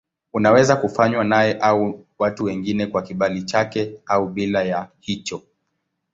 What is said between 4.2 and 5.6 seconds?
bila ya hicho.